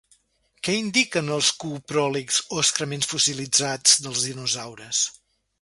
Què 0.67 0.73
indiquen 0.83 1.29
els 1.35 1.49
copròlits 1.63 2.39
o 2.57 2.63
excrements 2.63 3.13
fossilitzats 3.15 3.97
dels 4.07 4.29
dinosaures? 4.31 5.05